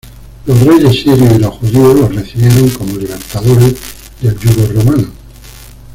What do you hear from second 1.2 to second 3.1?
y los judíos los recibieron como